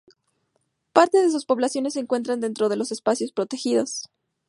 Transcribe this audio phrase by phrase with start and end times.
[0.93, 4.09] Parte de sus poblaciones se encuentran dentro de espacios protegidos.